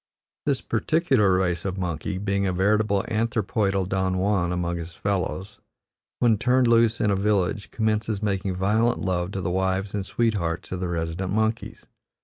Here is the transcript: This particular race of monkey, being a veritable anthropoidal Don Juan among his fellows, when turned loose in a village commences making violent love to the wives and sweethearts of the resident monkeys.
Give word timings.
This 0.47 0.61
particular 0.61 1.31
race 1.37 1.63
of 1.63 1.77
monkey, 1.77 2.17
being 2.17 2.47
a 2.47 2.51
veritable 2.51 3.03
anthropoidal 3.07 3.87
Don 3.87 4.17
Juan 4.17 4.51
among 4.51 4.77
his 4.77 4.93
fellows, 4.95 5.59
when 6.17 6.39
turned 6.39 6.65
loose 6.65 6.99
in 6.99 7.11
a 7.11 7.15
village 7.15 7.69
commences 7.69 8.19
making 8.23 8.55
violent 8.55 8.99
love 8.99 9.29
to 9.33 9.41
the 9.41 9.51
wives 9.51 9.93
and 9.93 10.03
sweethearts 10.03 10.71
of 10.71 10.79
the 10.79 10.87
resident 10.87 11.31
monkeys. 11.33 11.85